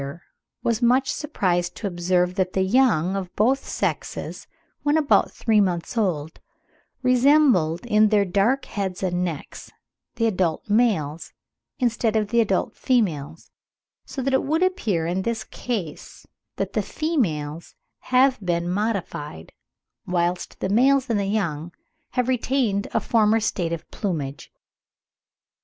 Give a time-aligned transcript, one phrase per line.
[0.01, 0.29] 150)
[0.63, 4.47] was much surprised to observe that the young of both sexes,
[4.81, 6.39] when about three months old,
[7.03, 9.71] resembled in their dark heads and necks
[10.15, 11.33] the adult males,
[11.77, 13.51] instead of the adult females;
[14.03, 16.25] so that it would appear in this case
[16.55, 19.51] that the females have been modified,
[20.07, 21.71] whilst the males and the young
[22.13, 24.51] have retained a former state of plumage.)